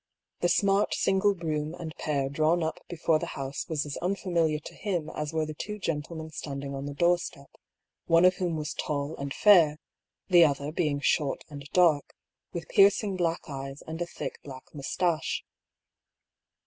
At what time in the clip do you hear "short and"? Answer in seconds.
11.01-11.69